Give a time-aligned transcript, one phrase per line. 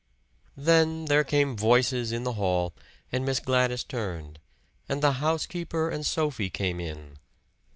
[0.57, 2.73] Then there came voices in the hall,
[3.11, 4.39] and Miss Gladys turned,
[4.89, 7.19] and the housekeeper and Sophie came in.